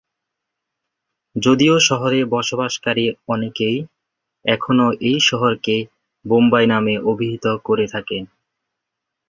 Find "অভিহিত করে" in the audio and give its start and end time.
7.11-7.85